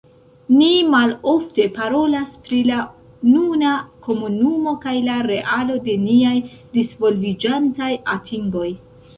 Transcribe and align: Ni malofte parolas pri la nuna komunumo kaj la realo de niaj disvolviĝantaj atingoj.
Ni 0.59 0.69
malofte 0.93 1.65
parolas 1.75 2.39
pri 2.47 2.61
la 2.69 2.79
nuna 3.33 3.73
komunumo 4.07 4.75
kaj 4.87 4.97
la 5.11 5.19
realo 5.29 5.79
de 5.91 5.99
niaj 6.09 6.35
disvolviĝantaj 6.79 7.93
atingoj. 8.19 8.69